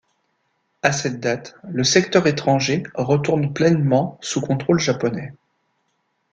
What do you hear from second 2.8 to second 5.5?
retourne pleinement sous contrôle japonais.